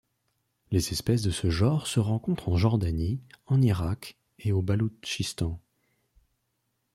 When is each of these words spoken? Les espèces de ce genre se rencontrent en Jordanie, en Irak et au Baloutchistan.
Les 0.71 0.91
espèces 0.93 1.21
de 1.21 1.29
ce 1.29 1.51
genre 1.51 1.85
se 1.85 1.99
rencontrent 1.99 2.49
en 2.49 2.57
Jordanie, 2.57 3.21
en 3.45 3.61
Irak 3.61 4.17
et 4.39 4.51
au 4.51 4.63
Baloutchistan. 4.63 5.61